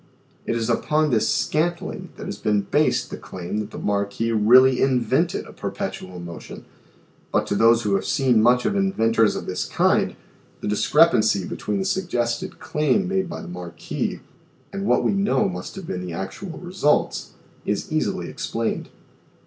It 0.47 0.55
is 0.55 0.67
upon 0.67 1.11
this" 1.11 1.29
scantling" 1.31 2.09
that 2.17 2.25
has 2.25 2.39
been 2.39 2.61
based 2.61 3.11
the 3.11 3.17
claim 3.17 3.59
that 3.59 3.69
the 3.69 3.77
Marquis 3.77 4.31
really 4.31 4.81
invented 4.81 5.45
a 5.45 5.53
perpetual 5.53 6.19
motion, 6.19 6.65
but 7.31 7.45
to 7.45 7.53
those 7.55 7.83
who 7.83 7.93
have 7.93 8.05
seen 8.05 8.41
much 8.41 8.65
of 8.65 8.75
inventors 8.75 9.35
of 9.35 9.45
this 9.45 9.63
kind, 9.65 10.15
the 10.59 10.67
discrepancy 10.67 11.45
between 11.45 11.77
the 11.77 11.85
suggested 11.85 12.57
claim 12.59 13.07
made 13.07 13.29
by 13.29 13.43
the 13.43 13.47
Marquis 13.47 14.21
and 14.73 14.87
what 14.87 15.03
we 15.03 15.11
know 15.13 15.47
must 15.47 15.75
have 15.75 15.85
been 15.85 16.03
the 16.03 16.13
actual 16.13 16.57
results, 16.57 17.33
is 17.63 17.91
easily 17.91 18.27
explained. 18.27 18.89